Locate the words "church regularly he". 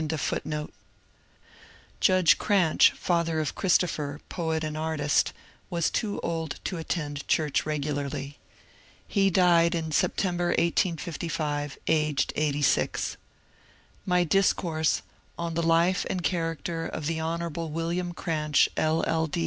7.27-9.29